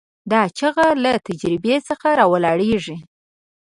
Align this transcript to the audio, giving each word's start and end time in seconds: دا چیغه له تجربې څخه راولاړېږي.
دا 0.31 0.41
چیغه 0.57 0.87
له 1.03 1.13
تجربې 1.27 1.75
څخه 1.87 2.07
راولاړېږي. 2.19 2.97